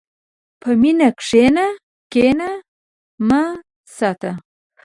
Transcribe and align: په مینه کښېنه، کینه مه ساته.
په 0.61 0.69
مینه 0.81 1.09
کښېنه، 1.19 1.67
کینه 2.11 2.49
مه 3.27 3.43
ساته. 3.95 4.31